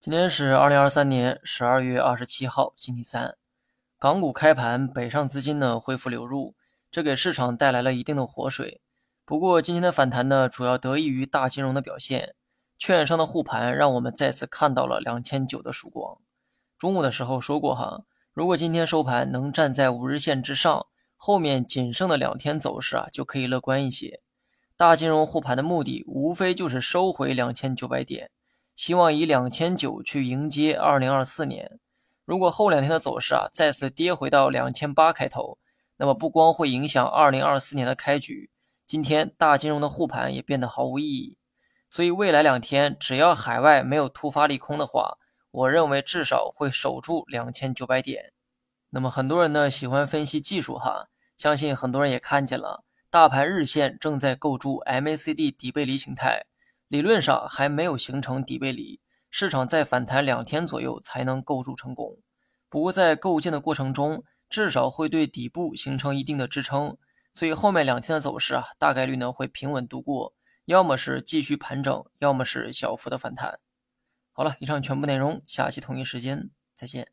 [0.00, 3.36] 今天是二零二三年十二月二十七号，星期三。
[3.98, 6.54] 港股开盘，北上资金呢恢复流入，
[6.88, 8.80] 这给市场带来了一定的活水。
[9.24, 12.36] 不过，今天的反弹呢，主要得益于大金融的表现。
[12.78, 16.16] 券商的护盘，让我们再次看到了两千九的曙光。
[16.78, 20.86] 中午的时候说过哈，如果今天收盘能站在五日线之上，
[21.16, 24.20] 后面仅剩的两天走势啊，就可以乐观一些。
[24.76, 28.30] 大金融护盘的目的，无非就是收回两千九百点。
[28.78, 31.80] 希望以两千九去迎接二零二四年。
[32.24, 35.58] 如果后两天的走势啊再次跌回到两千八开头，
[35.96, 38.52] 那么不光会影响二零二四年的开局，
[38.86, 41.36] 今天大金融的护盘也变得毫无意义。
[41.90, 45.18] 所以未来两天只要海外没有突发利空的话，
[45.50, 48.32] 我认为至少会守住两千九百点。
[48.90, 56.44] 那么很多人呢喜欢分析技术哈，相信很多人也看见了，大盘日线正在构筑 MACD 底背离形态。
[56.88, 62.18] 理论上还没有形成底背离，市场再反弹两天左右才能构筑成功。
[62.70, 66.96] 不过在构建的过程中，至少会对底部形成一定的支撑，
[67.32, 73.60] 所以后面两天的走势啊，大概率呢会平稳度过，要么是继续盘整，要么是小幅的反弹。
[74.32, 77.12] 好了，以上全部内容，下期同一时间再见。